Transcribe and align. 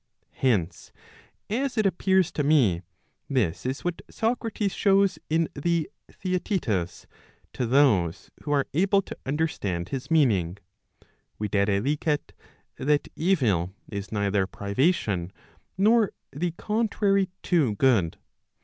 Hence, 0.33 0.91
as 1.47 1.77
it 1.77 1.85
appears 1.85 2.31
to 2.31 2.43
me, 2.43 2.81
this 3.29 3.67
is 3.67 3.83
what 3.83 4.01
Socrates 4.09 4.73
shows 4.73 5.19
in 5.29 5.47
the 5.53 5.91
Theaetetus 6.11 7.05
to 7.53 7.67
those 7.67 8.31
who 8.41 8.51
are 8.51 8.65
able 8.73 9.03
to 9.03 9.17
understand 9.27 9.89
his 9.89 10.09
meaning, 10.09 10.57
viz. 11.39 11.49
that 11.51 13.07
evil 13.15 13.75
is 13.89 14.11
neither 14.11 14.47
privation, 14.47 15.31
nor 15.77 16.13
the 16.31 16.49
contrary 16.53 17.29
to 17.43 17.75
good. 17.75 18.17